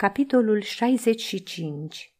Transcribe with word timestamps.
Capitolul 0.00 0.60
65 0.60 2.14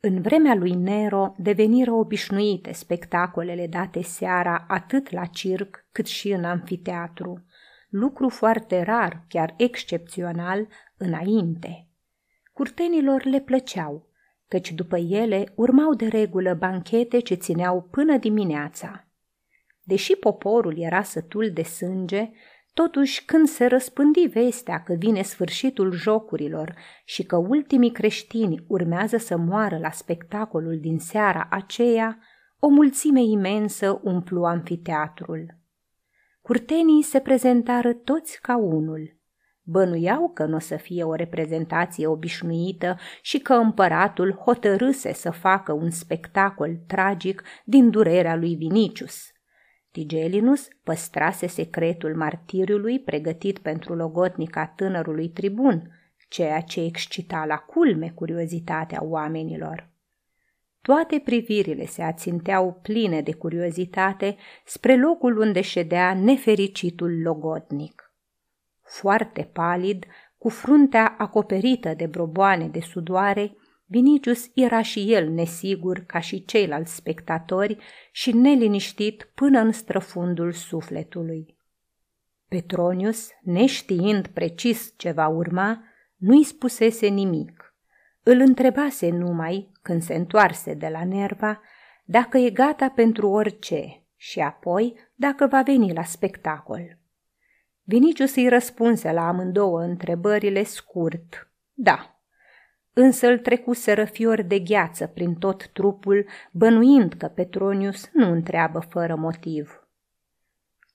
În 0.00 0.20
vremea 0.20 0.54
lui 0.54 0.74
Nero 0.74 1.34
deveniră 1.38 1.92
obișnuite 1.92 2.72
spectacolele 2.72 3.66
date 3.66 4.02
seara 4.02 4.64
atât 4.68 5.10
la 5.10 5.24
circ 5.24 5.86
cât 5.92 6.06
și 6.06 6.30
în 6.30 6.44
amfiteatru, 6.44 7.44
lucru 7.88 8.28
foarte 8.28 8.82
rar, 8.82 9.24
chiar 9.28 9.54
excepțional, 9.56 10.68
înainte. 10.96 11.88
Curtenilor 12.52 13.24
le 13.24 13.40
plăceau, 13.40 14.08
căci 14.48 14.72
după 14.72 14.96
ele 14.96 15.52
urmau 15.54 15.94
de 15.94 16.06
regulă 16.06 16.54
banchete 16.54 17.18
ce 17.18 17.34
țineau 17.34 17.82
până 17.82 18.16
dimineața. 18.16 19.08
Deși 19.82 20.16
poporul 20.16 20.78
era 20.78 21.02
sătul 21.02 21.50
de 21.50 21.62
sânge, 21.62 22.30
Totuși, 22.74 23.24
când 23.24 23.48
se 23.48 23.66
răspândi 23.66 24.26
vestea 24.26 24.82
că 24.82 24.94
vine 24.94 25.22
sfârșitul 25.22 25.92
jocurilor 25.92 26.74
și 27.04 27.22
că 27.22 27.36
ultimii 27.36 27.92
creștini 27.92 28.64
urmează 28.68 29.16
să 29.16 29.36
moară 29.36 29.78
la 29.78 29.90
spectacolul 29.90 30.78
din 30.80 30.98
seara 30.98 31.46
aceea, 31.50 32.18
o 32.58 32.68
mulțime 32.68 33.22
imensă 33.22 34.00
umplu 34.02 34.44
amfiteatrul. 34.44 35.58
Curtenii 36.42 37.02
se 37.02 37.20
prezentară 37.20 37.92
toți 37.92 38.40
ca 38.40 38.56
unul. 38.56 39.18
Bănuiau 39.62 40.30
că 40.30 40.44
nu 40.44 40.56
o 40.56 40.58
să 40.58 40.76
fie 40.76 41.04
o 41.04 41.14
reprezentație 41.14 42.06
obișnuită 42.06 42.96
și 43.22 43.38
că 43.38 43.52
împăratul 43.52 44.32
hotărâse 44.32 45.12
să 45.12 45.30
facă 45.30 45.72
un 45.72 45.90
spectacol 45.90 46.76
tragic 46.86 47.42
din 47.64 47.90
durerea 47.90 48.36
lui 48.36 48.54
Vinicius– 48.54 49.28
Tigelinus 49.94 50.68
păstrase 50.84 51.46
secretul 51.46 52.16
martiriului 52.16 53.00
pregătit 53.00 53.58
pentru 53.58 53.94
logotnica 53.94 54.66
tânărului 54.66 55.28
tribun, 55.28 55.90
ceea 56.28 56.60
ce 56.60 56.80
excita 56.80 57.44
la 57.44 57.56
culme 57.56 58.10
curiozitatea 58.14 59.04
oamenilor. 59.04 59.88
Toate 60.82 61.18
privirile 61.24 61.86
se 61.86 62.02
aținteau 62.02 62.78
pline 62.82 63.20
de 63.20 63.32
curiozitate 63.32 64.36
spre 64.64 64.96
locul 64.96 65.38
unde 65.38 65.60
ședea 65.60 66.14
nefericitul 66.14 67.20
logotnic. 67.22 68.12
Foarte 68.82 69.50
palid, 69.52 70.06
cu 70.38 70.48
fruntea 70.48 71.14
acoperită 71.18 71.94
de 71.96 72.06
broboane 72.06 72.68
de 72.68 72.80
sudoare, 72.80 73.56
Vinicius 73.94 74.50
era 74.54 74.82
și 74.82 75.12
el 75.12 75.28
nesigur 75.28 75.98
ca 75.98 76.20
și 76.20 76.44
ceilalți 76.44 76.94
spectatori 76.94 77.78
și 78.12 78.32
neliniștit 78.32 79.30
până 79.34 79.58
în 79.58 79.72
străfundul 79.72 80.52
sufletului. 80.52 81.56
Petronius, 82.48 83.28
neștiind 83.42 84.26
precis 84.26 84.94
ce 84.96 85.10
va 85.10 85.28
urma, 85.28 85.84
nu-i 86.16 86.44
spusese 86.44 87.06
nimic. 87.06 87.74
Îl 88.22 88.40
întrebase 88.40 89.10
numai, 89.10 89.72
când 89.82 90.02
se 90.02 90.14
întoarse 90.14 90.74
de 90.74 90.88
la 90.88 91.04
Nerva, 91.04 91.60
dacă 92.04 92.38
e 92.38 92.50
gata 92.50 92.88
pentru 92.88 93.28
orice 93.28 94.02
și 94.16 94.40
apoi 94.40 94.94
dacă 95.14 95.46
va 95.46 95.62
veni 95.62 95.92
la 95.92 96.04
spectacol. 96.04 96.98
Vinicius 97.82 98.34
îi 98.34 98.48
răspunse 98.48 99.12
la 99.12 99.28
amândouă 99.28 99.80
întrebările 99.80 100.62
scurt, 100.62 101.48
da, 101.72 102.13
însă 102.94 103.26
îl 103.26 103.38
trecuseră 103.38 104.04
fiori 104.04 104.44
de 104.44 104.58
gheață 104.58 105.06
prin 105.06 105.34
tot 105.34 105.68
trupul, 105.72 106.26
bănuind 106.50 107.12
că 107.12 107.26
Petronius 107.26 108.08
nu 108.12 108.30
întreabă 108.30 108.78
fără 108.78 109.14
motiv. 109.14 109.88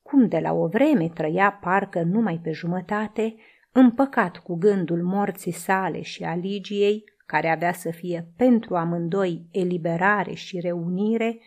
Cum 0.02 0.28
de 0.28 0.39
la 0.39 0.53
o 0.53 0.67
vreme 0.67 1.09
trăia 1.09 1.52
parcă 1.61 2.02
numai 2.02 2.39
pe 2.44 2.52
jumătate, 2.52 3.36
împăcat 3.72 4.38
cu 4.38 4.56
gândul 4.56 5.03
morții 5.03 5.52
sale 5.52 6.02
și 6.02 6.23
a 6.23 6.36
Ligiei, 6.36 7.03
care 7.25 7.50
avea 7.50 7.73
să 7.73 7.91
fie 7.91 8.28
pentru 8.38 8.75
amândoi 8.75 9.47
eliberare 9.52 10.34
și 10.34 10.59
reunire, 10.59 11.39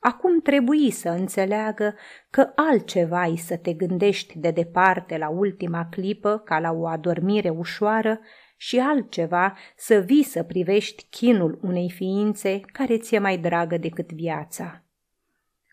acum 0.00 0.40
trebuie 0.40 0.90
să 0.90 1.08
înțeleagă 1.08 1.94
că 2.30 2.52
altceva 2.54 3.20
ai 3.20 3.36
să 3.36 3.56
te 3.56 3.72
gândești 3.72 4.38
de 4.38 4.50
departe 4.50 5.18
la 5.18 5.28
ultima 5.28 5.86
clipă 5.90 6.42
ca 6.44 6.58
la 6.58 6.72
o 6.72 6.86
adormire 6.86 7.48
ușoară 7.48 8.20
și 8.60 8.78
altceva 8.78 9.56
să 9.76 9.98
vii 9.98 10.22
să 10.22 10.42
privești 10.42 11.06
chinul 11.10 11.58
unei 11.62 11.90
ființe 11.90 12.60
care 12.60 12.98
ți-e 12.98 13.18
mai 13.18 13.38
dragă 13.38 13.76
decât 13.76 14.12
viața. 14.12 14.82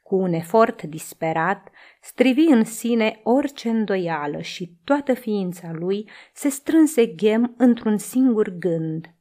Cu 0.03 0.16
un 0.16 0.34
efort 0.34 0.84
disperat, 0.84 1.69
strivi 2.01 2.41
în 2.41 2.63
sine 2.63 3.19
orice 3.23 3.69
îndoială 3.69 4.41
și 4.41 4.78
toată 4.84 5.13
ființa 5.13 5.72
lui 5.72 6.09
se 6.34 6.50
strânse 6.50 7.06
ghem 7.06 7.53
într-un 7.57 7.97
singur 7.97 8.50
gând. 8.50 9.13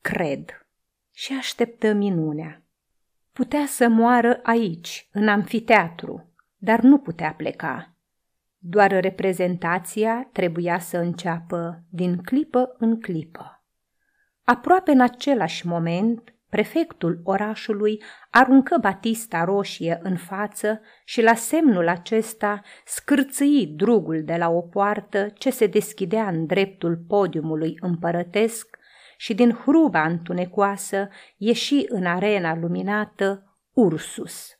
Cred 0.00 0.66
și 1.12 1.32
așteptă 1.32 1.92
minunea. 1.92 2.62
Putea 3.32 3.66
să 3.66 3.88
moară 3.88 4.40
aici, 4.42 5.08
în 5.12 5.28
amfiteatru, 5.28 6.32
dar 6.56 6.80
nu 6.80 6.98
putea 6.98 7.34
pleca. 7.34 7.97
Doar 8.60 8.90
reprezentația 8.90 10.28
trebuia 10.32 10.78
să 10.78 10.96
înceapă 10.96 11.82
din 11.90 12.16
clipă 12.16 12.74
în 12.78 13.00
clipă. 13.00 13.62
Aproape 14.44 14.90
în 14.90 15.00
același 15.00 15.66
moment, 15.66 16.34
prefectul 16.48 17.20
orașului 17.24 18.02
aruncă 18.30 18.78
batista 18.80 19.44
roșie 19.44 19.98
în 20.02 20.16
față 20.16 20.80
și 21.04 21.22
la 21.22 21.34
semnul 21.34 21.88
acesta 21.88 22.60
scârțâi 22.84 23.66
drugul 23.66 24.22
de 24.24 24.36
la 24.36 24.48
o 24.48 24.60
poartă 24.60 25.28
ce 25.34 25.50
se 25.50 25.66
deschidea 25.66 26.28
în 26.28 26.46
dreptul 26.46 26.96
podiumului 27.08 27.76
împărătesc 27.80 28.78
și 29.16 29.34
din 29.34 29.52
hruba 29.52 30.06
întunecoasă 30.06 31.08
ieși 31.36 31.84
în 31.88 32.06
arena 32.06 32.56
luminată 32.56 33.56
Ursus. 33.72 34.58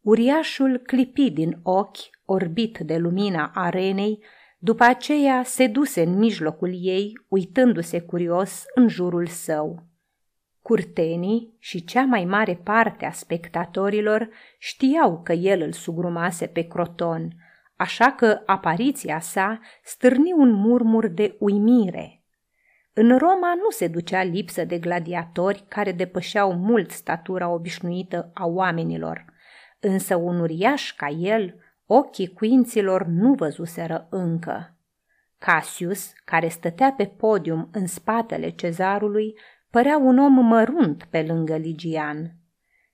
Uriașul 0.00 0.78
clipi 0.78 1.30
din 1.30 1.58
ochi 1.62 2.15
orbit 2.26 2.78
de 2.78 2.96
lumina 2.96 3.50
arenei, 3.54 4.24
după 4.58 4.84
aceea 4.84 5.42
se 5.42 5.66
duse 5.66 6.02
în 6.02 6.18
mijlocul 6.18 6.70
ei, 6.80 7.12
uitându-se 7.28 8.00
curios 8.00 8.64
în 8.74 8.88
jurul 8.88 9.26
său. 9.26 9.82
Curtenii 10.62 11.56
și 11.58 11.84
cea 11.84 12.04
mai 12.04 12.24
mare 12.24 12.54
parte 12.54 13.04
a 13.04 13.10
spectatorilor 13.10 14.28
știau 14.58 15.22
că 15.22 15.32
el 15.32 15.60
îl 15.60 15.72
sugrumase 15.72 16.46
pe 16.46 16.62
Croton, 16.62 17.28
așa 17.76 18.12
că 18.12 18.42
apariția 18.46 19.20
sa 19.20 19.60
stârni 19.82 20.32
un 20.32 20.50
murmur 20.52 21.06
de 21.06 21.36
uimire. 21.38 22.24
În 22.92 23.18
Roma 23.18 23.54
nu 23.54 23.70
se 23.70 23.88
ducea 23.88 24.22
lipsă 24.22 24.64
de 24.64 24.78
gladiatori 24.78 25.64
care 25.68 25.92
depășeau 25.92 26.52
mult 26.52 26.90
statura 26.90 27.48
obișnuită 27.48 28.30
a 28.34 28.46
oamenilor, 28.46 29.24
însă 29.80 30.16
un 30.16 30.40
uriaș 30.40 30.92
ca 30.92 31.08
el– 31.08 31.54
Ochii 31.86 32.32
cuinților 32.32 33.06
nu 33.06 33.34
văzuseră 33.34 34.06
încă. 34.10 34.76
Cassius, 35.38 36.12
care 36.24 36.48
stătea 36.48 36.92
pe 36.96 37.04
podium 37.04 37.68
în 37.72 37.86
spatele 37.86 38.48
cezarului, 38.48 39.38
părea 39.70 39.98
un 39.98 40.18
om 40.18 40.32
mărunt 40.32 41.04
pe 41.10 41.22
lângă 41.22 41.56
Ligian. 41.56 42.34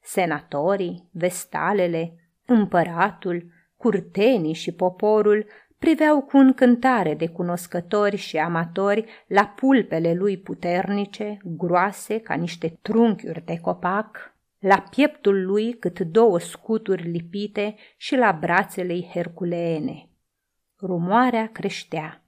Senatorii, 0.00 1.08
vestalele, 1.12 2.14
împăratul, 2.46 3.46
curtenii 3.76 4.54
și 4.54 4.72
poporul 4.72 5.46
priveau 5.78 6.22
cu 6.22 6.36
încântare 6.36 7.14
de 7.14 7.26
cunoscători 7.28 8.16
și 8.16 8.38
amatori 8.38 9.04
la 9.26 9.44
pulpele 9.46 10.14
lui 10.14 10.38
puternice, 10.38 11.36
groase 11.44 12.18
ca 12.18 12.34
niște 12.34 12.78
trunchiuri 12.82 13.44
de 13.44 13.58
copac, 13.60 14.31
la 14.62 14.84
pieptul 14.90 15.44
lui 15.44 15.72
cât 15.72 16.00
două 16.00 16.38
scuturi 16.38 17.02
lipite 17.02 17.76
și 17.96 18.16
la 18.16 18.32
brațele 18.40 19.02
herculeene. 19.02 20.08
Rumoarea 20.80 21.48
creștea. 21.52 22.24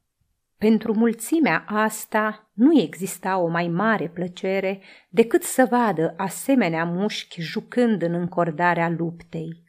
Pentru 0.58 0.94
mulțimea 0.94 1.64
asta 1.66 2.50
nu 2.52 2.80
exista 2.80 3.38
o 3.38 3.46
mai 3.46 3.68
mare 3.68 4.08
plăcere 4.08 4.80
decât 5.08 5.42
să 5.42 5.66
vadă 5.70 6.14
asemenea 6.16 6.84
mușchi 6.84 7.40
jucând 7.40 8.02
în 8.02 8.14
încordarea 8.14 8.88
luptei. 8.88 9.62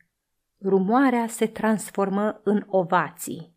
Rumoarea 0.61 1.27
se 1.27 1.47
transformă 1.47 2.41
în 2.43 2.63
ovații. 2.67 3.55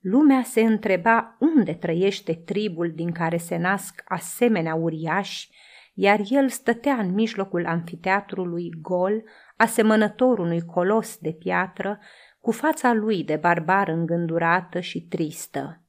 Lumea 0.00 0.42
se 0.42 0.60
întreba 0.60 1.36
unde 1.40 1.72
trăiește 1.72 2.34
tribul 2.34 2.92
din 2.94 3.12
care 3.12 3.36
se 3.36 3.56
nasc 3.56 4.02
asemenea 4.04 4.74
uriași 4.74 5.50
iar 5.98 6.20
el 6.28 6.48
stătea 6.48 6.94
în 6.94 7.12
mijlocul 7.12 7.66
amfiteatrului 7.66 8.70
gol, 8.80 9.22
asemănător 9.56 10.38
unui 10.38 10.60
colos 10.60 11.18
de 11.18 11.30
piatră, 11.30 11.98
cu 12.40 12.50
fața 12.50 12.92
lui 12.92 13.24
de 13.24 13.36
barbar 13.36 13.88
îngândurată 13.88 14.80
și 14.80 15.00
tristă. 15.00 15.82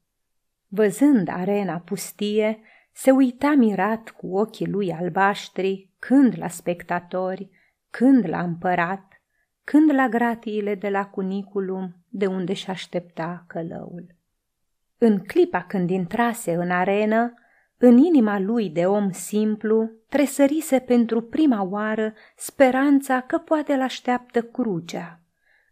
Văzând 0.68 1.28
arena 1.32 1.80
pustie, 1.80 2.60
se 2.92 3.12
uita 3.12 3.54
mirat 3.54 4.10
cu 4.10 4.38
ochii 4.38 4.68
lui 4.68 4.92
albaștri, 4.92 5.90
când 6.00 6.34
la 6.38 6.48
spectatori, 6.48 7.50
când 7.90 8.28
la 8.28 8.42
împărat, 8.42 9.22
când 9.64 9.94
la 9.94 10.08
gratiile 10.08 10.76
de 10.76 10.90
la 10.90 11.06
cuniculum, 11.06 11.96
de 12.10 12.26
unde 12.26 12.54
și 12.54 12.70
aștepta 12.70 13.46
călăul. 13.48 14.16
În 14.98 15.20
clipa 15.20 15.62
când 15.64 15.90
intrase 15.90 16.54
în 16.54 16.72
arenă, 16.72 17.34
În 17.80 17.98
inima 17.98 18.40
lui 18.40 18.70
de 18.70 18.86
om 18.86 19.12
simplu 19.12 19.92
tresărise 20.10 20.80
pentru 20.80 21.22
prima 21.22 21.64
oară 21.64 22.14
speranța 22.36 23.22
că 23.22 23.38
poate 23.38 23.76
l-așteaptă 23.76 24.42
crucea, 24.42 25.20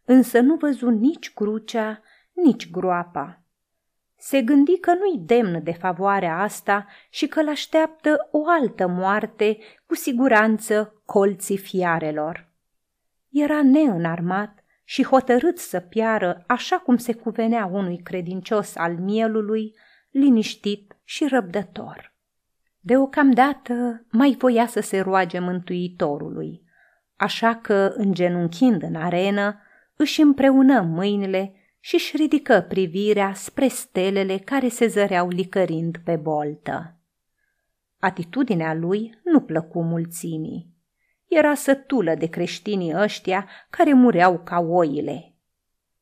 însă 0.05 0.39
nu 0.39 0.55
văzu 0.55 0.89
nici 0.89 1.33
crucea, 1.33 2.01
nici 2.33 2.71
groapa. 2.71 3.39
Se 4.17 4.41
gândi 4.41 4.79
că 4.79 4.93
nu-i 4.93 5.19
demn 5.25 5.63
de 5.63 5.71
favoarea 5.71 6.39
asta 6.41 6.87
și 7.09 7.27
că 7.27 7.43
l-așteaptă 7.43 8.27
o 8.31 8.47
altă 8.47 8.87
moarte, 8.87 9.57
cu 9.85 9.95
siguranță 9.95 11.01
colții 11.05 11.57
fiarelor. 11.57 12.49
Era 13.29 13.63
neînarmat 13.63 14.63
și 14.83 15.03
hotărât 15.03 15.57
să 15.57 15.79
piară 15.79 16.43
așa 16.47 16.77
cum 16.77 16.97
se 16.97 17.13
cuvenea 17.13 17.65
unui 17.65 17.97
credincios 17.97 18.75
al 18.75 18.97
mielului, 18.97 19.75
liniștit 20.11 20.94
și 21.05 21.27
răbdător. 21.27 22.13
Deocamdată 22.79 24.05
mai 24.11 24.35
voia 24.39 24.67
să 24.67 24.79
se 24.79 24.99
roage 24.99 25.39
Mântuitorului, 25.39 26.63
așa 27.15 27.55
că, 27.55 27.93
îngenunchind 27.95 28.83
în 28.83 28.95
arenă, 28.95 29.59
își 29.95 30.21
împreună 30.21 30.81
mâinile 30.81 31.53
și 31.79 31.95
își 31.95 32.17
ridică 32.17 32.65
privirea 32.69 33.33
spre 33.33 33.67
stelele 33.67 34.37
care 34.37 34.67
se 34.67 34.87
zăreau 34.87 35.27
licărind 35.27 35.97
pe 36.03 36.15
boltă. 36.15 36.95
Atitudinea 37.99 38.73
lui 38.73 39.19
nu 39.23 39.41
plăcu 39.41 39.83
mulțimii. 39.83 40.73
Era 41.27 41.53
sătulă 41.53 42.15
de 42.15 42.25
creștinii 42.25 42.95
ăștia 42.95 43.49
care 43.69 43.93
mureau 43.93 44.39
ca 44.39 44.59
oile. 44.59 45.33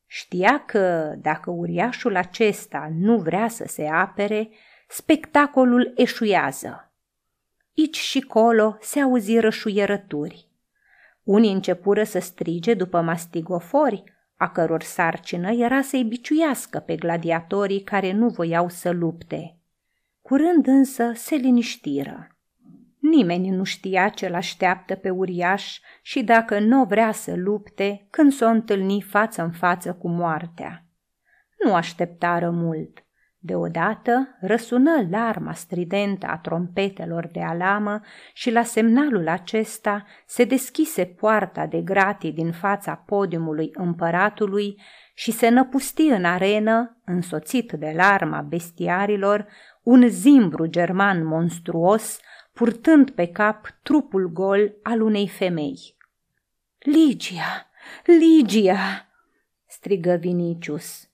Știa 0.06 0.64
că, 0.64 1.14
dacă 1.18 1.50
uriașul 1.50 2.16
acesta 2.16 2.92
nu 2.98 3.18
vrea 3.18 3.48
să 3.48 3.64
se 3.66 3.86
apere, 3.86 4.50
spectacolul 4.96 5.92
eșuiază. 5.96 6.92
Ici 7.72 7.96
și 7.96 8.20
colo 8.20 8.76
se 8.80 9.00
auzi 9.00 9.38
rășuierături. 9.38 10.48
Unii 11.22 11.52
începură 11.52 12.04
să 12.04 12.18
strige 12.18 12.74
după 12.74 13.00
mastigofori, 13.00 14.04
a 14.36 14.48
căror 14.48 14.82
sarcină 14.82 15.50
era 15.50 15.82
să-i 15.82 16.04
biciuiască 16.04 16.78
pe 16.78 16.96
gladiatorii 16.96 17.82
care 17.82 18.12
nu 18.12 18.28
voiau 18.28 18.68
să 18.68 18.90
lupte. 18.90 19.58
Curând 20.22 20.66
însă 20.66 21.12
se 21.14 21.34
liniștiră. 21.34 22.36
Nimeni 22.98 23.48
nu 23.48 23.64
știa 23.64 24.08
ce-l 24.08 24.34
așteaptă 24.34 24.94
pe 24.94 25.10
uriaș 25.10 25.78
și 26.02 26.22
dacă 26.22 26.58
nu 26.58 26.84
vrea 26.84 27.12
să 27.12 27.34
lupte 27.36 28.06
când 28.10 28.32
s-o 28.32 28.46
întâlni 28.46 29.02
față 29.02 29.42
în 29.42 29.52
față 29.52 29.94
cu 29.94 30.08
moartea. 30.08 30.84
Nu 31.64 31.74
așteptară 31.74 32.50
mult. 32.50 33.03
Deodată 33.46 34.36
răsună 34.40 35.06
larma 35.10 35.52
stridentă 35.52 36.26
a 36.26 36.38
trompetelor 36.38 37.28
de 37.32 37.42
alamă 37.42 38.00
și 38.32 38.50
la 38.50 38.62
semnalul 38.62 39.28
acesta 39.28 40.06
se 40.26 40.44
deschise 40.44 41.04
poarta 41.04 41.66
de 41.66 41.80
gratii 41.80 42.32
din 42.32 42.52
fața 42.52 42.94
podiumului 42.94 43.70
împăratului 43.72 44.80
și 45.14 45.30
se 45.30 45.48
năpusti 45.48 46.02
în 46.02 46.24
arenă, 46.24 47.00
însoțit 47.04 47.72
de 47.72 47.92
larma 47.96 48.40
bestiarilor, 48.40 49.46
un 49.82 50.08
zimbru 50.08 50.66
german 50.66 51.24
monstruos, 51.26 52.20
purtând 52.52 53.10
pe 53.10 53.26
cap 53.26 53.66
trupul 53.82 54.30
gol 54.32 54.74
al 54.82 55.00
unei 55.00 55.28
femei. 55.28 55.96
Ligia! 56.78 57.70
Ligia! 58.04 59.08
strigă 59.66 60.14
Vinicius 60.14 61.08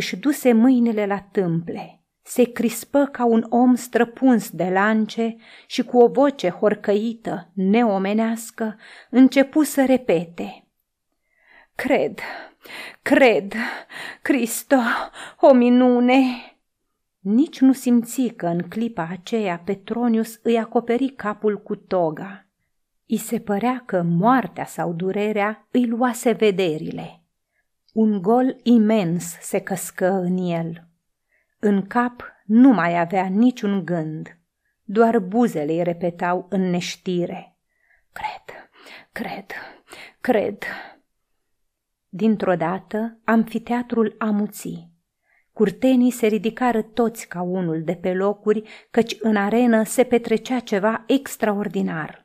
își 0.00 0.16
duse 0.16 0.52
mâinile 0.52 1.06
la 1.06 1.18
tâmple, 1.18 2.02
se 2.22 2.52
crispă 2.52 3.08
ca 3.12 3.24
un 3.24 3.46
om 3.48 3.74
străpuns 3.74 4.50
de 4.50 4.68
lance 4.68 5.36
și 5.66 5.82
cu 5.82 5.98
o 5.98 6.08
voce 6.08 6.48
horcăită, 6.50 7.50
neomenească, 7.54 8.78
începu 9.10 9.62
să 9.62 9.84
repete. 9.84 10.64
Cred, 11.74 12.18
cred, 13.02 13.54
Cristo, 14.22 14.76
o 15.40 15.52
minune! 15.52 16.22
Nici 17.18 17.60
nu 17.60 17.72
simți 17.72 18.22
că 18.36 18.46
în 18.46 18.60
clipa 18.68 19.08
aceea 19.10 19.62
Petronius 19.64 20.38
îi 20.42 20.58
acoperi 20.58 21.08
capul 21.08 21.62
cu 21.62 21.76
toga. 21.76 22.46
I 23.06 23.16
se 23.16 23.38
părea 23.38 23.82
că 23.86 24.02
moartea 24.02 24.64
sau 24.64 24.92
durerea 24.92 25.66
îi 25.70 25.86
luase 25.86 26.32
vederile. 26.32 27.19
Un 27.92 28.22
gol 28.22 28.56
imens 28.62 29.38
se 29.40 29.60
căscă 29.60 30.10
în 30.10 30.36
el. 30.36 30.88
În 31.58 31.86
cap 31.86 32.22
nu 32.44 32.68
mai 32.68 33.00
avea 33.00 33.26
niciun 33.26 33.84
gând, 33.84 34.38
doar 34.84 35.18
buzele 35.18 35.72
îi 35.72 35.82
repetau 35.82 36.46
în 36.48 36.60
neștire. 36.70 37.56
Cred, 38.12 38.70
cred, 39.12 39.46
cred. 40.20 40.62
Dintr-o 42.08 42.54
dată, 42.54 43.20
amfiteatrul 43.24 44.14
amuții. 44.18 44.92
Curtenii 45.52 46.10
se 46.10 46.26
ridicară 46.26 46.82
toți 46.82 47.28
ca 47.28 47.42
unul 47.42 47.82
de 47.82 47.94
pe 47.94 48.12
locuri, 48.12 48.62
căci 48.90 49.16
în 49.20 49.36
arenă 49.36 49.82
se 49.82 50.04
petrecea 50.04 50.58
ceva 50.58 51.04
extraordinar. 51.06 52.19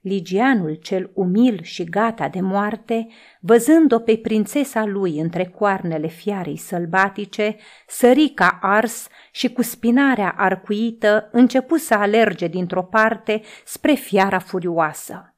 Ligianul 0.00 0.74
cel 0.74 1.10
umil 1.14 1.62
și 1.62 1.84
gata 1.84 2.28
de 2.28 2.40
moarte, 2.40 3.08
văzând-o 3.40 3.98
pe 3.98 4.16
prințesa 4.16 4.84
lui 4.84 5.18
între 5.18 5.44
coarnele 5.44 6.06
fiarei 6.06 6.56
sălbatice, 6.56 7.56
sări 7.86 8.28
ca 8.28 8.58
ars 8.60 9.08
și 9.32 9.52
cu 9.52 9.62
spinarea 9.62 10.34
arcuită 10.36 11.28
începu 11.32 11.76
să 11.76 11.94
alerge 11.94 12.46
dintr-o 12.46 12.82
parte 12.82 13.42
spre 13.64 13.94
fiara 13.94 14.38
furioasă. 14.38 15.36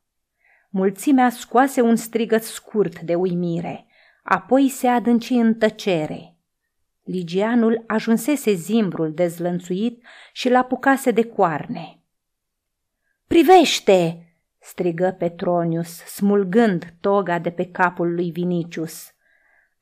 Mulțimea 0.70 1.30
scoase 1.30 1.80
un 1.80 1.96
strigăt 1.96 2.42
scurt 2.42 3.00
de 3.00 3.14
uimire, 3.14 3.86
apoi 4.22 4.68
se 4.68 4.86
adânci 4.88 5.30
în 5.30 5.54
tăcere. 5.54 6.36
Ligianul 7.04 7.84
ajunsese 7.86 8.52
zimbrul 8.52 9.12
dezlănțuit 9.14 10.02
și 10.32 10.48
l-apucase 10.48 11.10
de 11.10 11.24
coarne. 11.24 11.98
Privește!" 13.26 14.24
Strigă 14.60 15.14
Petronius, 15.18 15.96
smulgând 15.96 16.94
toga 17.00 17.38
de 17.38 17.50
pe 17.50 17.64
capul 17.64 18.14
lui 18.14 18.30
Vinicius. 18.30 19.14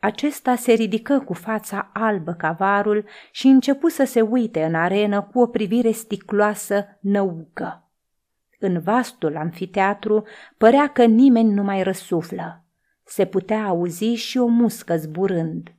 Acesta 0.01 0.55
se 0.55 0.73
ridică 0.73 1.21
cu 1.21 1.33
fața 1.33 1.91
albă 1.93 2.33
ca 2.33 2.53
varul 2.53 3.05
și 3.31 3.47
începu 3.47 3.89
să 3.89 4.05
se 4.05 4.21
uite 4.21 4.65
în 4.65 4.75
arenă 4.75 5.23
cu 5.23 5.41
o 5.41 5.47
privire 5.47 5.91
sticloasă 5.91 6.99
năucă. 7.01 7.91
În 8.59 8.81
vastul 8.81 9.37
amfiteatru 9.37 10.27
părea 10.57 10.89
că 10.89 11.05
nimeni 11.05 11.53
nu 11.53 11.63
mai 11.63 11.83
răsuflă. 11.83 12.65
Se 13.05 13.25
putea 13.25 13.65
auzi 13.65 14.05
și 14.05 14.39
o 14.39 14.47
muscă 14.47 14.97
zburând. 14.97 15.73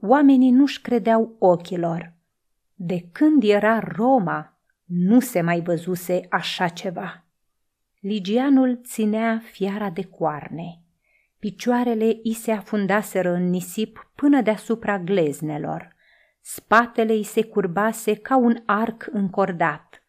Oamenii 0.00 0.50
nu-și 0.50 0.80
credeau 0.80 1.36
ochilor. 1.38 2.14
De 2.74 3.08
când 3.12 3.42
era 3.42 3.78
Roma, 3.78 4.58
nu 4.84 5.20
se 5.20 5.40
mai 5.40 5.60
văzuse 5.60 6.26
așa 6.30 6.68
ceva. 6.68 7.25
Ligianul 8.08 8.80
ținea 8.84 9.42
fiara 9.44 9.90
de 9.90 10.04
coarne. 10.04 10.80
Picioarele 11.38 12.18
i 12.22 12.32
se 12.32 12.52
afundaseră 12.52 13.32
în 13.32 13.50
nisip 13.50 14.10
până 14.14 14.42
deasupra 14.42 14.98
gleznelor. 14.98 15.96
Spatele 16.40 17.12
îi 17.12 17.22
se 17.22 17.44
curbase 17.44 18.14
ca 18.14 18.36
un 18.36 18.62
arc 18.66 19.08
încordat. 19.12 20.02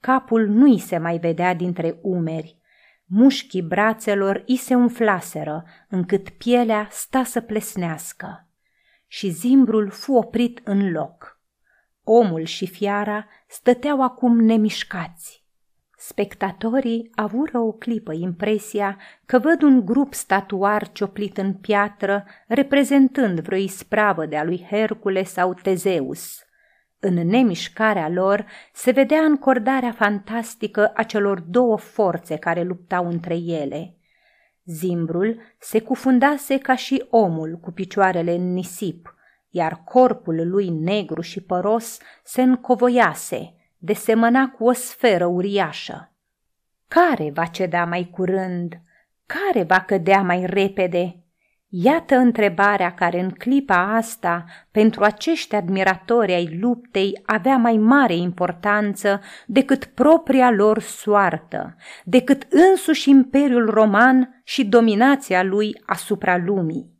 Capul 0.00 0.46
nu 0.46 0.66
i 0.66 0.78
se 0.78 0.98
mai 0.98 1.18
vedea 1.18 1.54
dintre 1.54 1.98
umeri. 2.02 2.58
Mușchii 3.04 3.62
brațelor 3.62 4.42
i 4.46 4.56
se 4.56 4.74
umflaseră, 4.74 5.64
încât 5.88 6.28
pielea 6.28 6.88
sta 6.90 7.24
să 7.24 7.40
plesnească. 7.40 8.48
Și 9.06 9.30
zimbrul 9.30 9.90
fu 9.90 10.12
oprit 10.12 10.60
în 10.64 10.90
loc. 10.90 11.40
Omul 12.04 12.44
și 12.44 12.66
fiara 12.66 13.26
stăteau 13.46 14.02
acum 14.02 14.40
nemișcați. 14.40 15.45
Spectatorii 16.08 17.10
avură 17.14 17.58
o 17.58 17.72
clipă 17.72 18.12
impresia 18.12 18.98
că 19.24 19.38
văd 19.38 19.62
un 19.62 19.84
grup 19.84 20.14
statuar 20.14 20.92
cioplit 20.92 21.38
în 21.38 21.54
piatră, 21.54 22.24
reprezentând 22.46 23.40
vreo 23.40 23.58
ispravă 23.58 24.26
de-a 24.26 24.44
lui 24.44 24.66
Hercule 24.70 25.24
sau 25.24 25.54
Tezeus. 25.54 26.44
În 26.98 27.14
nemișcarea 27.14 28.08
lor 28.08 28.46
se 28.72 28.90
vedea 28.90 29.20
încordarea 29.20 29.92
fantastică 29.92 30.92
a 30.94 31.02
celor 31.02 31.40
două 31.40 31.76
forțe 31.76 32.36
care 32.36 32.62
luptau 32.62 33.06
între 33.08 33.34
ele. 33.34 33.96
Zimbrul 34.64 35.40
se 35.58 35.80
cufundase 35.80 36.58
ca 36.58 36.76
și 36.76 37.06
omul 37.10 37.58
cu 37.62 37.70
picioarele 37.70 38.34
în 38.34 38.52
nisip, 38.52 39.14
iar 39.50 39.82
corpul 39.84 40.48
lui 40.48 40.68
negru 40.68 41.20
și 41.20 41.40
păros 41.40 41.98
se 42.24 42.42
încovoiase– 42.42 43.50
desemăna 43.86 44.48
cu 44.48 44.64
o 44.64 44.72
sferă 44.72 45.26
uriașă. 45.26 46.12
Care 46.88 47.30
va 47.34 47.44
ceda 47.44 47.84
mai 47.84 48.08
curând? 48.12 48.80
Care 49.26 49.62
va 49.62 49.80
cădea 49.80 50.22
mai 50.22 50.46
repede? 50.46 51.20
Iată 51.68 52.16
întrebarea 52.16 52.94
care 52.94 53.20
în 53.20 53.30
clipa 53.30 53.94
asta, 53.94 54.44
pentru 54.70 55.04
acești 55.04 55.54
admiratori 55.54 56.32
ai 56.32 56.58
luptei, 56.60 57.22
avea 57.26 57.56
mai 57.56 57.76
mare 57.76 58.14
importanță 58.14 59.20
decât 59.46 59.84
propria 59.84 60.50
lor 60.50 60.80
soartă, 60.80 61.76
decât 62.04 62.46
însuși 62.50 63.10
Imperiul 63.10 63.70
Roman 63.70 64.40
și 64.44 64.64
dominația 64.64 65.42
lui 65.42 65.82
asupra 65.86 66.36
lumii. 66.36 66.94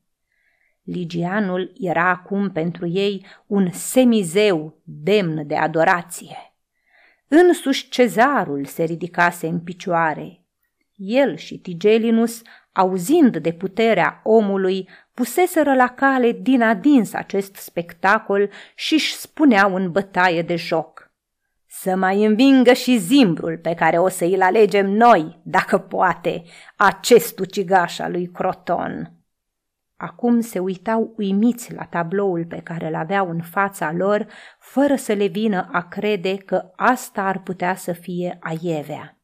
Ligianul 0.82 1.72
era 1.74 2.08
acum 2.08 2.50
pentru 2.50 2.86
ei 2.86 3.26
un 3.46 3.70
semizeu 3.70 4.80
demn 4.84 5.46
de 5.46 5.56
adorație. 5.56 6.45
Însuși 7.28 7.88
cezarul 7.88 8.64
se 8.64 8.84
ridicase 8.84 9.46
în 9.46 9.60
picioare. 9.60 10.40
El 10.94 11.36
și 11.36 11.58
Tigelinus 11.58 12.42
auzind 12.72 13.36
de 13.36 13.52
puterea 13.52 14.20
omului, 14.24 14.88
puseseră 15.14 15.74
la 15.74 15.88
cale 15.88 16.32
din 16.32 16.62
adins 16.62 17.12
acest 17.12 17.54
spectacol 17.54 18.50
și 18.74 18.94
își 18.94 19.14
spuneau 19.14 19.74
în 19.74 19.90
bătaie 19.90 20.42
de 20.42 20.56
joc. 20.56 21.10
Să 21.66 21.94
mai 21.94 22.24
învingă 22.24 22.72
și 22.72 22.98
zimbrul 22.98 23.58
pe 23.58 23.74
care 23.74 23.98
o 23.98 24.08
să 24.08 24.24
îl 24.24 24.42
alegem 24.42 24.90
noi, 24.90 25.40
dacă 25.42 25.78
poate, 25.78 26.42
acest 26.76 27.38
ucigaș 27.38 27.98
al 27.98 28.10
lui 28.10 28.26
Croton. 28.26 29.15
Acum 29.96 30.40
se 30.40 30.58
uitau 30.58 31.14
uimiți 31.16 31.74
la 31.74 31.84
tabloul 31.84 32.44
pe 32.44 32.60
care 32.60 32.86
îl 32.86 32.94
aveau 32.94 33.30
în 33.30 33.40
fața 33.40 33.92
lor, 33.92 34.26
fără 34.58 34.96
să 34.96 35.12
le 35.12 35.26
vină 35.26 35.68
a 35.72 35.82
crede 35.88 36.36
că 36.36 36.72
asta 36.76 37.22
ar 37.22 37.42
putea 37.42 37.74
să 37.74 37.92
fie 37.92 38.36
Aievea. 38.40 39.18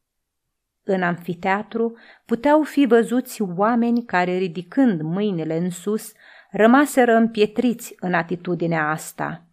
În 0.84 1.02
amfiteatru 1.02 1.96
puteau 2.26 2.62
fi 2.62 2.86
văzuți 2.86 3.42
oameni 3.42 4.04
care, 4.04 4.36
ridicând 4.36 5.00
mâinile 5.00 5.56
în 5.56 5.70
sus, 5.70 6.12
rămaseră 6.50 7.14
împietriți 7.14 7.94
în 8.00 8.14
atitudinea 8.14 8.88
asta. 8.88 9.46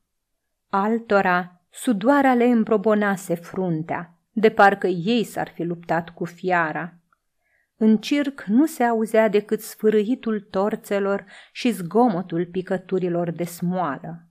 Altora, 0.70 1.62
sudoarea 1.70 2.34
le 2.34 2.46
îmbrobonase 2.46 3.36
fruntea, 3.36 4.14
de 4.32 4.50
parcă 4.50 4.88
ei 4.88 5.24
s-ar 5.24 5.50
fi 5.50 5.64
luptat 5.64 6.10
cu 6.10 6.26
fiara. 6.26 6.99
În 7.82 7.98
circ 7.98 8.44
nu 8.48 8.66
se 8.66 8.84
auzea 8.84 9.28
decât 9.28 9.62
sfârâitul 9.62 10.40
torțelor 10.40 11.26
și 11.52 11.72
zgomotul 11.72 12.46
picăturilor 12.46 13.32
de 13.32 13.44
smoală. 13.44 14.28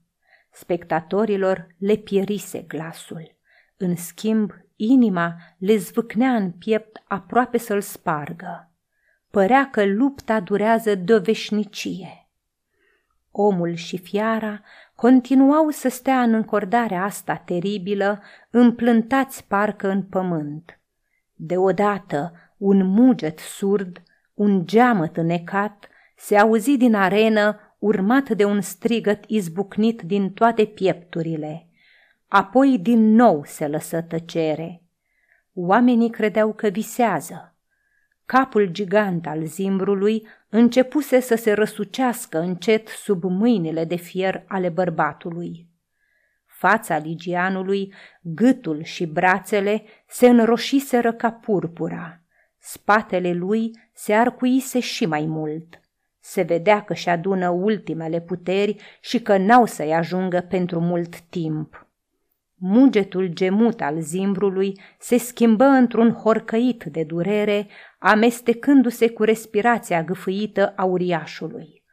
Spectatorilor 0.51 1.75
le 1.77 1.95
pierise 1.95 2.61
glasul. 2.61 3.37
În 3.77 3.95
schimb, 3.95 4.51
Inima 4.75 5.35
le 5.57 5.77
zvâcnea 5.77 6.35
în 6.35 6.51
piept 6.51 7.03
aproape 7.07 7.57
să-l 7.57 7.81
spargă. 7.81 8.71
Părea 9.31 9.69
că 9.69 9.85
lupta 9.85 10.39
durează 10.39 10.95
de 10.95 11.13
o 11.13 11.19
veșnicie. 11.19 12.29
Omul 13.31 13.73
și 13.73 13.97
fiara 13.97 14.61
continuau 14.95 15.69
să 15.69 15.89
stea 15.89 16.21
în 16.21 16.33
încordarea 16.33 17.03
asta 17.03 17.35
teribilă, 17.35 18.21
împlântați 18.49 19.47
parcă 19.47 19.89
în 19.89 20.03
pământ. 20.03 20.79
Deodată, 21.33 22.33
un 22.59 22.85
muget 22.85 23.39
surd, 23.39 24.03
un 24.33 24.65
geamăt 24.65 25.17
înecat, 25.17 25.89
se 26.15 26.37
auzi 26.37 26.77
din 26.77 26.95
arenă, 26.95 27.59
urmat 27.79 28.29
de 28.29 28.45
un 28.45 28.61
strigăt 28.61 29.23
izbucnit 29.27 30.01
din 30.01 30.33
toate 30.33 30.65
piepturile– 30.65 31.63
Apoi 32.29 32.79
din 32.79 33.15
nou 33.15 33.43
se 33.45 33.67
lăsă 33.67 34.01
tăcere. 34.01 34.83
Oamenii 35.53 36.09
credeau 36.09 36.53
că 36.53 36.67
visează. 36.67 37.55
Capul 38.25 38.65
gigant 38.65 39.27
al 39.27 39.45
zimbrului 39.45 40.27
începuse 40.49 41.19
să 41.19 41.35
se 41.35 41.53
răsucească 41.53 42.39
încet 42.39 42.87
sub 42.87 43.23
mâinile 43.23 43.85
de 43.85 43.95
fier 43.95 44.43
ale 44.47 44.69
bărbatului. 44.69 45.67
Fața 46.45 46.97
ligianului, 46.97 47.93
gâtul 48.21 48.83
și 48.83 49.05
brațele 49.05 49.83
se 50.07 50.27
înroșiseră 50.27 51.13
ca 51.13 51.31
purpura. 51.31 52.18
Spatele 52.59 53.33
lui 53.33 53.71
se 53.93 54.13
arcuise 54.13 54.79
și 54.79 55.05
mai 55.05 55.25
mult. 55.25 55.81
Se 56.19 56.41
vedea 56.41 56.83
că 56.83 56.93
și 56.93 57.09
adună 57.09 57.49
ultimele 57.49 58.21
puteri 58.21 58.75
și 59.01 59.21
că 59.21 59.37
n-au 59.37 59.65
să-i 59.65 59.93
ajungă 59.93 60.41
pentru 60.49 60.79
mult 60.79 61.19
timp. 61.19 61.87
Mugetul 62.55 63.27
gemut 63.27 63.81
al 63.81 63.99
zimbrului 63.99 64.79
se 64.99 65.17
schimbă 65.17 65.63
într-un 65.63 66.13
horcăit 66.13 66.83
de 66.83 67.03
durere, 67.03 67.67
amestecându-se 67.99 69.09
cu 69.09 69.23
respirația 69.23 70.03
gâfâită 70.03 70.73
a 70.75 70.83
uriașului. 70.83 71.83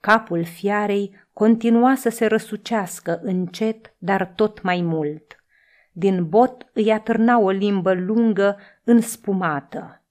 Capul 0.00 0.44
fiarei 0.44 1.16
continua 1.32 1.94
să 1.94 2.08
se 2.08 2.26
răsucească 2.26 3.20
încet, 3.22 3.94
dar 3.98 4.32
tot 4.36 4.62
mai 4.62 4.80
mult. 4.80 5.44
Din 5.92 6.28
bot 6.28 6.70
îi 6.72 6.92
atârna 6.92 7.38
o 7.38 7.50
limbă 7.50 7.92
lungă, 7.92 8.56
înspumată. 8.86 10.04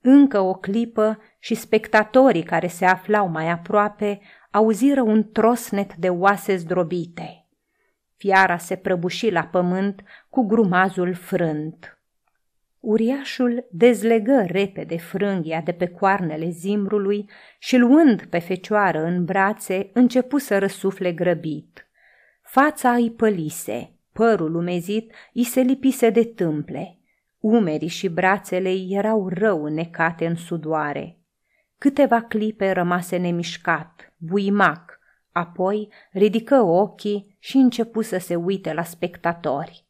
Încă 0.00 0.40
o 0.40 0.54
clipă 0.54 1.18
și 1.38 1.54
spectatorii 1.54 2.42
care 2.42 2.66
se 2.66 2.84
aflau 2.84 3.28
mai 3.28 3.50
aproape 3.50 4.20
auziră 4.50 5.02
un 5.02 5.30
trosnet 5.32 5.96
de 5.96 6.08
oase 6.08 6.56
zdrobite– 6.56 7.38
Fiara 8.24 8.56
se 8.56 8.76
prăbuși 8.76 9.30
la 9.30 9.42
pământ 9.42 10.02
cu 10.30 10.46
grumazul 10.46 11.14
frânt. 11.14 11.98
Uriașul 12.80 13.66
dezlegă 13.70 14.44
repede 14.46 14.96
frânghia 14.96 15.60
de 15.60 15.72
pe 15.72 15.86
coarnele 15.86 16.50
zimbrului 16.50 17.30
și 17.58 17.76
luând 17.76 18.24
pe 18.24 18.38
fecioară 18.38 19.02
în 19.02 19.24
brațe, 19.24 19.90
începu 19.92 20.38
să 20.38 20.58
răsufle 20.58 21.12
grăbit. 21.12 21.88
Fața 22.42 22.92
îi 22.92 23.10
pălise, 23.10 23.92
părul 24.12 24.54
umezit 24.54 25.12
îi 25.32 25.44
se 25.44 25.60
lipise 25.60 26.10
de 26.10 26.24
tâmple. 26.24 26.98
Umerii 27.46 27.88
și 27.88 28.08
brațele 28.08 28.70
ei 28.70 28.88
erau 28.90 29.28
rău 29.28 29.66
necate 29.66 30.26
în 30.26 30.34
sudoare. 30.34 31.18
Câteva 31.78 32.20
clipe 32.20 32.70
rămase 32.70 33.16
nemișcat, 33.16 34.14
buimac, 34.16 34.98
apoi 35.32 35.88
ridică 36.12 36.60
ochii 36.60 37.36
și 37.38 37.56
începu 37.56 38.02
să 38.02 38.18
se 38.18 38.34
uite 38.34 38.72
la 38.72 38.82
spectatori. 38.82 39.86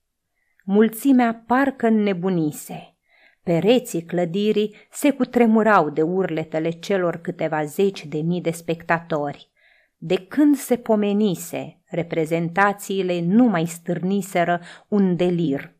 Mulțimea 0.64 1.44
parcă 1.46 1.86
înnebunise. 1.86 2.96
Pereții 3.42 4.04
clădirii 4.04 4.74
se 4.90 5.10
cutremurau 5.10 5.90
de 5.90 6.02
urletele 6.02 6.70
celor 6.70 7.16
câteva 7.16 7.64
zeci 7.64 8.06
de 8.06 8.18
mii 8.18 8.40
de 8.40 8.50
spectatori. 8.50 9.50
De 9.96 10.16
când 10.16 10.56
se 10.56 10.76
pomenise, 10.76 11.80
reprezentațiile 11.84 13.20
nu 13.20 13.44
mai 13.44 13.66
stârniseră 13.66 14.60
un 14.88 15.16
delir. 15.16 15.73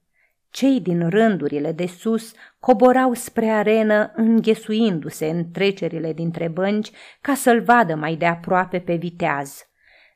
Cei 0.55 0.81
din 0.81 1.09
rândurile 1.09 1.73
de 1.73 1.87
sus 1.87 2.33
coborau 2.61 3.15
spre 3.15 3.49
arenă 3.49 4.13
înghesuindu-se 4.15 5.27
în 5.27 5.51
trecerile 5.51 6.13
dintre 6.13 6.49
bănci 6.49 6.91
ca 7.21 7.35
să-l 7.35 7.61
vadă 7.61 7.95
mai 7.95 8.17
de 8.17 8.27
aproape 8.27 8.79
pe 8.79 8.95
viteaz. 8.95 9.67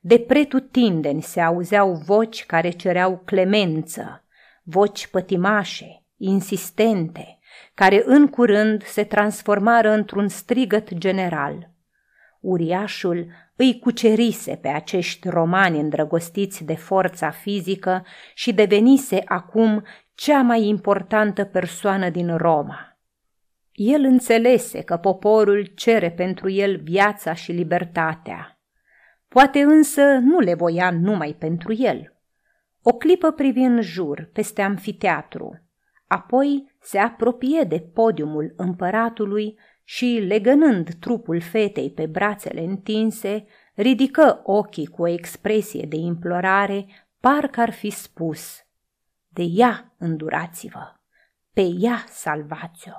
De 0.00 0.18
pretutindeni 0.18 1.22
se 1.22 1.40
auzeau 1.40 1.92
voci 1.92 2.46
care 2.46 2.70
cereau 2.70 3.22
clemență, 3.24 4.24
voci 4.62 5.06
pătimașe, 5.06 6.04
insistente, 6.16 7.38
care 7.74 8.02
în 8.04 8.26
curând 8.26 8.84
se 8.84 9.04
transformară 9.04 9.90
într-un 9.90 10.28
strigăt 10.28 10.94
general. 10.94 11.70
Uriașul 12.40 13.26
îi 13.56 13.78
cucerise 13.78 14.56
pe 14.56 14.68
acești 14.68 15.28
romani 15.28 15.80
îndrăgostiți 15.80 16.64
de 16.64 16.74
forța 16.74 17.30
fizică 17.30 18.04
și 18.34 18.52
devenise 18.52 19.22
acum 19.24 19.84
cea 20.20 20.42
mai 20.42 20.64
importantă 20.64 21.44
persoană 21.44 22.10
din 22.10 22.36
Roma. 22.36 22.98
El 23.72 24.04
înțelese 24.04 24.82
că 24.82 24.96
poporul 24.96 25.64
cere 25.74 26.10
pentru 26.10 26.50
el 26.50 26.80
viața 26.82 27.32
și 27.32 27.52
libertatea 27.52 28.60
Poate 29.28 29.60
însă 29.60 30.02
nu 30.02 30.38
le 30.38 30.54
voia 30.54 30.90
numai 30.90 31.36
pentru 31.38 31.72
el. 31.72 32.16
O 32.82 32.92
clipă 32.92 33.30
privi 33.30 33.60
în 33.60 33.80
jur, 33.80 34.30
peste 34.32 34.62
amfiteatru, 34.62 35.62
apoi 36.06 36.76
se 36.80 36.98
apropie 36.98 37.62
de 37.62 37.80
podiumul 37.80 38.54
împăratului 38.56 39.58
și, 39.84 40.24
legănând 40.26 40.94
trupul 41.00 41.40
fetei 41.40 41.90
pe 41.90 42.06
brațele 42.06 42.60
întinse, 42.60 43.46
ridică 43.74 44.40
ochii 44.44 44.86
cu 44.86 45.02
o 45.02 45.08
expresie 45.08 45.86
de 45.88 45.96
implorare, 45.96 46.86
parcă 47.20 47.60
ar 47.60 47.70
fi 47.72 47.90
spus, 47.90 48.67
De 49.38 49.44
ea 49.44 49.94
îndurați-vă, 49.98 50.94
pe 51.52 51.70
ea 51.78 52.04
salvați-o, 52.08 52.92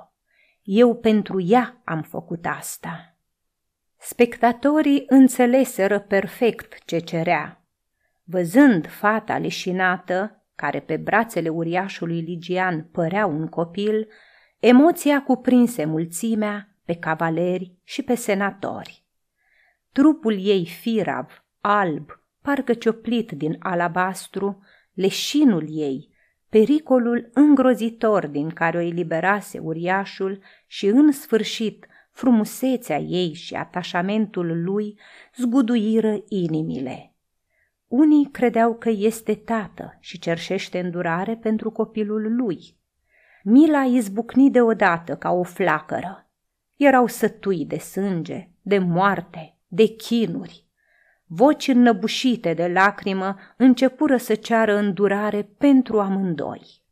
eu 0.62 0.96
pentru 0.96 1.40
ea 1.40 1.80
am 1.84 2.02
făcut 2.02 2.46
asta. 2.46 3.16
Spectatorii 3.98 5.04
înțeleseră 5.06 6.00
perfect 6.00 6.84
ce 6.84 6.98
cerea. 6.98 7.64
Văzând 8.24 8.88
fata 8.88 9.38
leșinată, 9.38 10.44
care 10.54 10.80
pe 10.80 10.96
brațele 10.96 11.48
uriașului 11.48 12.20
Ligian 12.20 12.84
părea 12.84 13.26
un 13.26 13.46
copil, 13.46 14.08
emoția 14.58 15.22
cuprinse 15.22 15.84
mulțimea 15.84 16.76
pe 16.84 16.94
cavaleri 16.94 17.74
și 17.84 18.02
pe 18.02 18.14
senatori. 18.14 19.04
trupul 19.92 20.44
ei 20.46 20.66
firav, 20.66 21.44
alb, 21.60 22.22
parcă 22.42 22.74
cioplit 22.74 23.30
din 23.30 23.56
alabastru, 23.58 24.62
leșinul 24.92 25.66
ei, 25.68 26.09
pericolul 26.50 27.30
îngrozitor 27.32 28.26
din 28.26 28.48
care 28.48 28.78
o 28.78 28.80
eliberase 28.80 29.58
uriașul 29.58 30.42
și, 30.66 30.86
în 30.86 31.12
sfârșit, 31.12 31.86
frumusețea 32.10 32.98
ei 32.98 33.32
și 33.32 33.54
atașamentul 33.54 34.62
lui 34.64 34.98
zguduiră 35.36 36.22
inimile. 36.28 37.14
Unii 37.86 38.28
credeau 38.30 38.74
că 38.74 38.88
este 38.88 39.34
tată 39.34 39.96
și 40.00 40.18
cerșește 40.18 40.80
îndurare 40.80 41.36
pentru 41.36 41.70
copilul 41.70 42.36
lui. 42.36 42.78
Mila 43.44 43.82
izbucni 43.84 44.50
deodată 44.50 45.16
ca 45.16 45.30
o 45.30 45.42
flacără. 45.42 46.30
Erau 46.76 47.06
sătui 47.06 47.66
de 47.66 47.78
sânge, 47.78 48.48
de 48.62 48.78
moarte, 48.78 49.56
de 49.66 49.86
chinuri. 49.86 50.69
Voci 51.32 51.68
înnăbușite 51.68 52.54
de 52.54 52.66
lacrimă 52.66 53.36
începură 53.56 54.16
să 54.16 54.34
ceară 54.34 54.76
îndurare 54.76 55.42
pentru 55.58 56.00
amândoi. 56.00 56.82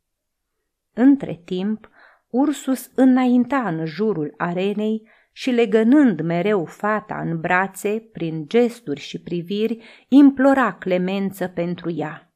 Între 0.92 1.40
timp, 1.45 1.88
Ursus 2.28 2.90
înainta 2.95 3.68
în 3.68 3.85
jurul 3.85 4.35
arenei 4.37 5.09
și 5.33 5.50
legănând 5.50 6.21
mereu 6.21 6.64
fata 6.64 7.21
în 7.21 7.40
brațe, 7.40 8.09
prin 8.12 8.49
gesturi 8.49 9.00
și 9.00 9.21
priviri, 9.21 9.85
implora 10.09 10.73
clemență 10.73 11.49
pentru 11.49 11.90
ea. 11.90 12.33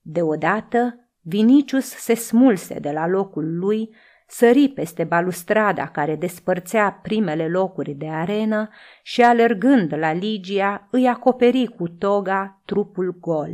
Deodată, 0.00 1.08
Vinicius 1.20 1.86
se 1.86 2.14
smulse 2.14 2.78
de 2.78 2.90
la 2.90 3.06
locul 3.06 3.58
lui, 3.58 3.94
sări 4.32 4.68
peste 4.68 5.04
balustrada 5.04 5.86
care 5.86 6.16
despărțea 6.16 7.00
primele 7.02 7.48
locuri 7.48 7.92
de 7.92 8.08
arenă 8.08 8.68
și, 9.02 9.22
alergând 9.22 9.94
la 9.96 10.12
Ligia, 10.12 10.88
îi 10.90 11.08
acoperi 11.08 11.66
cu 11.66 11.88
toga 11.88 12.60
trupul 12.64 13.16
gol. 13.20 13.50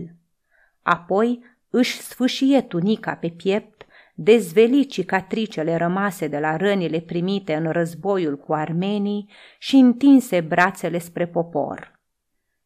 Apoi 0.83 1.43
își 1.71 2.01
sfâșie 2.01 2.61
tunica 2.61 3.15
pe 3.15 3.29
piept, 3.29 3.87
dezveli 4.15 4.87
cicatricele 4.87 5.77
rămase 5.77 6.27
de 6.27 6.39
la 6.39 6.57
rănile 6.57 7.01
primite 7.01 7.55
în 7.55 7.71
războiul 7.71 8.37
cu 8.37 8.53
armenii 8.53 9.31
și 9.59 9.77
întinse 9.77 10.41
brațele 10.41 10.99
spre 10.99 11.27
popor. 11.27 12.01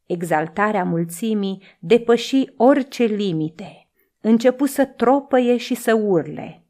Exaltarea 0.06 0.84
mulțimii 0.84 1.62
depăși 1.78 2.44
orice 2.56 3.04
limite, 3.04 3.88
începu 4.20 4.66
să 4.66 4.84
tropăie 4.84 5.56
și 5.56 5.74
să 5.74 5.94
urle– 5.94 6.56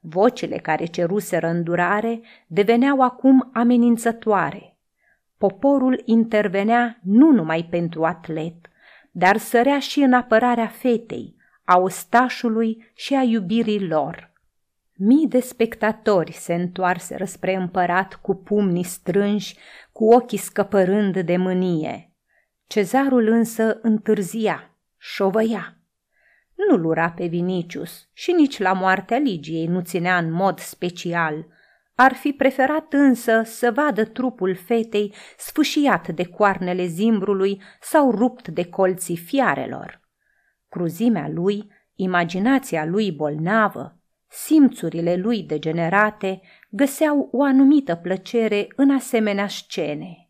Vocile 0.00 0.56
care 0.56 0.84
ceruseră 0.84 1.46
îndurare 1.46 2.20
deveneau 2.46 3.00
acum 3.00 3.50
amenințătoare. 3.52 4.76
Poporul 5.38 6.02
intervenea 6.04 6.98
nu 7.02 7.30
numai 7.30 7.66
pentru 7.70 8.04
atlet, 8.04 8.54
dar 9.10 9.36
sărea 9.36 9.78
și 9.78 10.00
în 10.00 10.12
apărarea 10.12 10.66
fetei, 10.66 11.36
a 11.64 11.78
ostașului 11.78 12.90
și 12.94 13.14
a 13.14 13.22
iubirii 13.22 13.86
lor. 13.86 14.32
Mii 14.96 15.26
de 15.28 15.40
spectatori 15.40 16.32
se 16.32 16.54
întoarseră 16.54 17.24
spre 17.24 17.54
împărat 17.54 18.14
cu 18.14 18.34
pumnii 18.34 18.84
strânși, 18.84 19.56
cu 19.92 20.04
ochii 20.04 20.38
scăpărând 20.38 21.18
de 21.18 21.36
mânie. 21.36 22.12
Cezarul 22.66 23.26
însă 23.28 23.78
întârzia, 23.82 24.70
șovăia 24.96 25.79
nu-l 26.68 26.84
ura 26.84 27.10
pe 27.10 27.26
Vinicius 27.26 28.08
și 28.12 28.32
nici 28.32 28.58
la 28.58 28.72
moartea 28.72 29.18
Ligiei 29.18 29.66
nu 29.66 29.80
ținea 29.80 30.18
în 30.18 30.32
mod 30.32 30.58
special. 30.58 31.46
Ar 31.94 32.14
fi 32.14 32.32
preferat 32.32 32.92
însă 32.92 33.42
să 33.44 33.72
vadă 33.74 34.04
trupul 34.04 34.54
fetei 34.54 35.14
sfâșiat 35.38 36.08
de 36.08 36.24
coarnele 36.24 36.86
zimbrului 36.86 37.62
sau 37.80 38.10
rupt 38.10 38.48
de 38.48 38.64
colții 38.64 39.16
fiarelor. 39.16 40.00
Cruzimea 40.68 41.28
lui, 41.28 41.70
imaginația 41.94 42.84
lui 42.84 43.12
bolnavă, 43.12 43.98
simțurile 44.28 45.16
lui 45.16 45.42
degenerate 45.42 46.40
găseau 46.70 47.28
o 47.32 47.42
anumită 47.42 47.94
plăcere 47.94 48.66
în 48.76 48.90
asemenea 48.90 49.46
scene. 49.46 50.28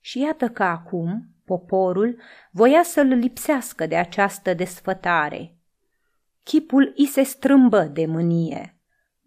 Și 0.00 0.20
iată 0.20 0.48
că 0.48 0.62
acum 0.62 1.28
poporul 1.44 2.20
voia 2.50 2.82
să-l 2.82 3.06
lipsească 3.06 3.86
de 3.86 3.96
această 3.96 4.54
desfătare– 4.54 5.50
Chipul 6.46 6.92
i 6.96 7.06
se 7.06 7.22
strâmbă 7.22 7.82
de 7.82 8.06
mânie. 8.06 8.78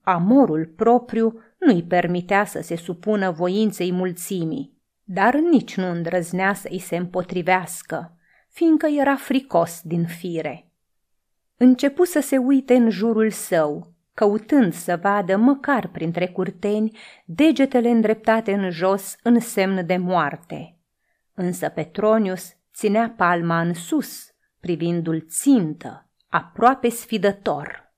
Amorul 0.01 0.65
propriu 0.75 1.39
nu-i 1.57 1.83
permitea 1.83 2.45
să 2.45 2.61
se 2.61 2.75
supună 2.75 3.31
voinței 3.31 3.91
mulțimii, 3.91 4.77
dar 5.03 5.35
nici 5.35 5.75
nu 5.75 5.89
îndrăznea 5.89 6.53
să-i 6.53 6.79
se 6.79 6.95
împotrivească, 6.95 8.17
fiindcă 8.49 8.87
era 8.87 9.15
fricos 9.15 9.81
din 9.83 10.05
fire. 10.05 10.71
Începu 11.57 12.03
să 12.03 12.19
se 12.19 12.37
uite 12.37 12.73
în 12.73 12.89
jurul 12.89 13.29
său, 13.29 13.93
căutând 14.13 14.73
să 14.73 14.99
vadă 15.01 15.37
măcar 15.37 15.87
printre 15.87 16.27
curteni 16.27 16.97
degetele 17.25 17.89
îndreptate 17.89 18.53
în 18.53 18.69
jos 18.69 19.15
în 19.23 19.39
semn 19.39 19.85
de 19.85 19.97
moarte. 19.97 20.77
Însă 21.33 21.69
Petronius 21.69 22.53
ținea 22.73 23.13
palma 23.17 23.61
în 23.61 23.73
sus, 23.73 24.33
privindu-l 24.59 25.25
țintă, 25.27 26.03
aproape 26.29 26.89
sfidător. 26.89 27.93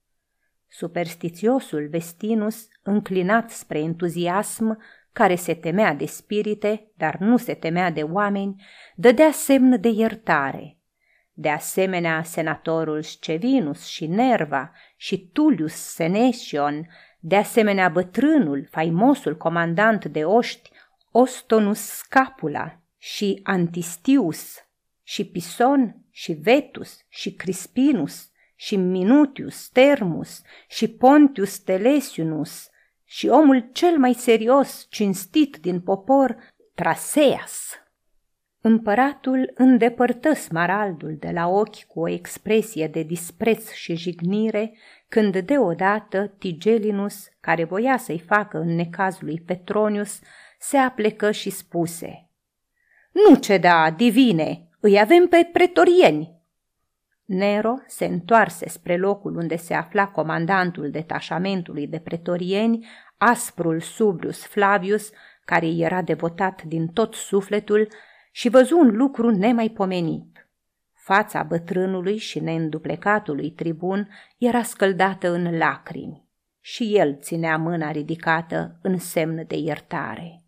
Superstițiosul 0.67 1.87
Vestinus, 1.89 2.67
înclinat 2.83 3.49
spre 3.49 3.79
entuziasm, 3.79 4.77
care 5.13 5.35
se 5.35 5.53
temea 5.53 5.93
de 5.93 6.05
spirite, 6.05 6.91
dar 6.97 7.15
nu 7.19 7.37
se 7.37 7.53
temea 7.53 7.91
de 7.91 8.03
oameni, 8.03 8.63
dădea 8.95 9.31
semn 9.31 9.81
de 9.81 9.89
iertare. 9.89 10.77
De 11.33 11.49
asemenea, 11.49 12.23
senatorul 12.23 13.01
Scevinus 13.01 13.85
și 13.85 14.07
Nerva 14.07 14.71
și 14.95 15.29
Tullius 15.33 15.73
Senesion, 15.73 16.87
de 17.19 17.35
asemenea 17.35 17.89
bătrânul, 17.89 18.67
faimosul 18.71 19.37
comandant 19.37 20.05
de 20.05 20.25
oști, 20.25 20.69
Ostonus 21.11 21.79
Scapula 21.79 22.79
și 22.97 23.39
Antistius 23.43 24.55
și 25.03 25.25
Pison 25.25 25.95
și 26.11 26.31
Vetus 26.31 27.05
și 27.09 27.33
Crispinus 27.33 28.31
și 28.55 28.75
Minutius 28.75 29.69
Termus 29.69 30.41
și 30.67 30.87
Pontius 30.87 31.59
Telesiunus 31.59 32.69
și 33.05 33.27
omul 33.27 33.69
cel 33.71 33.97
mai 33.97 34.13
serios, 34.13 34.87
cinstit 34.89 35.57
din 35.57 35.81
popor, 35.81 36.37
Traseas. 36.75 37.75
Împăratul 38.61 39.51
îndepărtă 39.53 40.33
smaraldul 40.33 41.15
de 41.19 41.31
la 41.31 41.47
ochi 41.47 41.83
cu 41.83 41.99
o 41.99 42.09
expresie 42.09 42.87
de 42.87 43.03
dispreț 43.03 43.71
și 43.71 43.95
jignire, 43.95 44.77
când 45.07 45.37
deodată 45.37 46.27
Tigelinus, 46.37 47.27
care 47.39 47.63
voia 47.63 47.97
să-i 47.97 48.19
facă 48.19 48.57
în 48.57 48.75
necazul 48.75 49.25
lui 49.25 49.41
Petronius, 49.45 50.19
se 50.59 50.77
aplecă 50.77 51.31
și 51.31 51.49
spuse 51.49 52.29
Nu 53.11 53.35
ceda, 53.35 53.91
divine, 53.91 54.69
îi 54.81 54.99
avem 54.99 55.27
pe 55.27 55.49
pretorieni. 55.51 56.39
Nero 57.25 57.73
se 57.87 58.05
întoarse 58.05 58.69
spre 58.69 58.97
locul 58.97 59.35
unde 59.35 59.55
se 59.55 59.73
afla 59.73 60.07
comandantul 60.07 60.91
detașamentului 60.91 61.87
de 61.87 61.99
pretorieni, 61.99 62.87
asprul 63.17 63.79
Subrius 63.79 64.45
Flavius, 64.45 65.09
care 65.45 65.67
era 65.67 66.01
devotat 66.01 66.63
din 66.63 66.87
tot 66.87 67.13
sufletul, 67.13 67.87
și 68.31 68.49
văzu 68.49 68.77
un 68.77 68.95
lucru 68.95 69.29
nemaipomenit. 69.29 70.49
Fața 70.93 71.43
bătrânului 71.43 72.17
și 72.17 72.39
neînduplecatului 72.39 73.51
tribun 73.51 74.09
era 74.37 74.63
scăldată 74.63 75.31
în 75.31 75.57
lacrimi 75.57 76.29
și 76.59 76.97
el 76.97 77.17
ținea 77.21 77.57
mâna 77.57 77.91
ridicată 77.91 78.79
în 78.81 78.97
semn 78.97 79.45
de 79.47 79.55
iertare. 79.55 80.43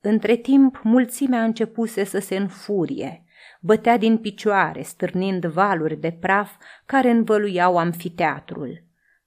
Între 0.00 0.36
timp, 0.36 0.80
mulțimea 0.82 1.42
începuse 1.42 2.04
să 2.04 2.18
se 2.18 2.36
înfurie– 2.36 3.18
bătea 3.64 3.96
din 3.96 4.18
picioare, 4.18 4.82
stârnind 4.82 5.44
valuri 5.44 5.96
de 5.96 6.10
praf 6.10 6.50
care 6.86 7.10
învăluiau 7.10 7.76
amfiteatrul. 7.76 8.82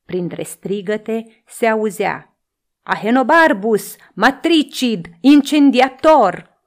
Printre 0.05 0.43
strigăte 0.43 1.25
se 1.45 1.67
auzea 1.67 2.37
Ahenobarbus, 2.83 3.95
matricid, 4.13 5.07
incendiator! 5.19 6.59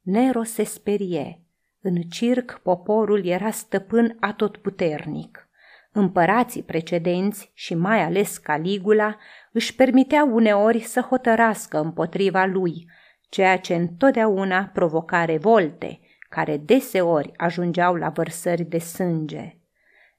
Nero 0.00 0.42
se 0.42 0.64
sperie. 0.64 1.40
În 1.80 2.02
circ 2.02 2.60
poporul 2.62 3.26
era 3.26 3.50
stăpân 3.50 4.16
atotputernic. 4.20 5.48
Împărații 5.92 6.62
precedenți 6.62 7.50
și 7.54 7.74
mai 7.74 8.02
ales 8.02 8.38
Caligula 8.38 9.16
își 9.52 9.74
permiteau 9.74 10.34
uneori 10.34 10.80
să 10.80 11.00
hotărască 11.00 11.80
împotriva 11.80 12.44
lui, 12.44 12.90
ceea 13.28 13.58
ce 13.58 13.74
întotdeauna 13.74 14.70
provoca 14.72 15.24
revolte, 15.24 15.98
care 16.34 16.56
deseori 16.56 17.32
ajungeau 17.36 17.94
la 17.94 18.08
vărsări 18.08 18.64
de 18.64 18.78
sânge. 18.78 19.56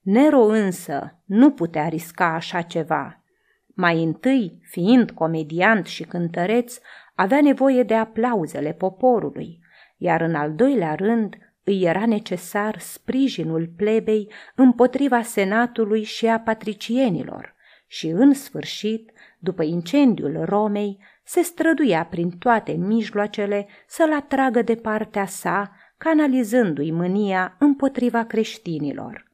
Nero 0.01 0.39
însă 0.39 1.21
nu 1.25 1.51
putea 1.51 1.87
risca 1.87 2.33
așa 2.33 2.61
ceva. 2.61 3.23
Mai 3.67 4.03
întâi, 4.03 4.59
fiind 4.61 5.11
comediant 5.11 5.85
și 5.85 6.03
cântăreț, 6.03 6.77
avea 7.15 7.41
nevoie 7.41 7.83
de 7.83 7.93
aplauzele 7.93 8.73
poporului, 8.73 9.59
iar 9.97 10.21
în 10.21 10.35
al 10.35 10.53
doilea 10.53 10.95
rând 10.95 11.35
îi 11.63 11.81
era 11.81 12.05
necesar 12.05 12.79
sprijinul 12.79 13.73
plebei 13.77 14.31
împotriva 14.55 15.21
senatului 15.21 16.03
și 16.03 16.27
a 16.27 16.39
patricienilor 16.39 17.55
și, 17.87 18.07
în 18.07 18.33
sfârșit, 18.33 19.11
după 19.39 19.63
incendiul 19.63 20.43
Romei, 20.45 20.97
se 21.23 21.41
străduia 21.41 22.05
prin 22.05 22.29
toate 22.29 22.71
mijloacele 22.71 23.67
să-l 23.87 24.13
atragă 24.13 24.61
de 24.61 24.75
partea 24.75 25.25
sa, 25.25 25.71
canalizându-i 26.05 26.91
mânia 26.91 27.55
împotriva 27.59 28.23
creștinilor. 28.23 29.31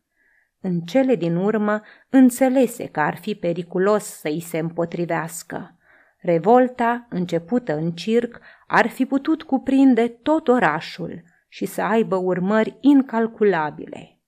În 0.62 0.80
cele 0.80 1.16
din 1.16 1.36
urmă 1.36 1.82
înțelese 2.10 2.86
că 2.88 3.00
ar 3.00 3.18
fi 3.18 3.36
periculos 3.36 4.04
să-i 4.04 4.40
se 4.40 4.58
împotrivească. 4.58 5.76
Revolta, 6.18 7.08
începută 7.10 7.76
în 7.76 7.92
circ, 7.92 8.40
ar 8.68 8.88
fi 8.88 9.06
putut 9.06 9.44
cuprinde 9.44 10.08
tot 10.08 10.48
orașul 10.48 11.24
și 11.48 11.66
să 11.66 11.82
aibă 11.82 12.16
urmări 12.16 12.78
incalculabile. 12.80 14.20